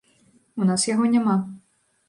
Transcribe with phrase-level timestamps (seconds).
[0.63, 1.39] У нас яго няма.